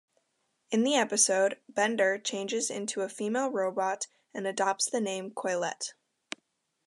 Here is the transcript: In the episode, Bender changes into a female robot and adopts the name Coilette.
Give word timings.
In 0.71 0.83
the 0.83 0.95
episode, 0.95 1.59
Bender 1.69 2.17
changes 2.17 2.71
into 2.71 3.01
a 3.03 3.07
female 3.07 3.51
robot 3.51 4.07
and 4.33 4.47
adopts 4.47 4.89
the 4.89 4.99
name 4.99 5.29
Coilette. 5.29 5.93